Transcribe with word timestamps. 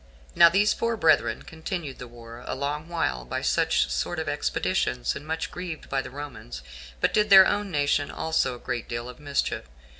Now 0.33 0.49
these 0.49 0.73
four 0.73 0.97
brethren 0.97 1.43
continued 1.43 1.99
the 1.99 2.07
war 2.07 2.43
a 2.47 2.55
long 2.55 2.89
while 2.89 3.23
by 3.23 3.43
such 3.43 3.87
sort 3.91 4.17
of 4.17 4.27
expeditions, 4.27 5.15
and 5.15 5.27
much 5.27 5.51
grieved 5.51 5.91
the 5.91 6.09
Romans; 6.09 6.63
but 6.99 7.13
did 7.13 7.29
their 7.29 7.45
own 7.45 7.69
nation 7.69 8.09
also 8.09 8.55
a 8.55 8.65
great 8.65 8.89
deal 8.89 9.07
of 9.07 9.19
mischief. 9.19 9.65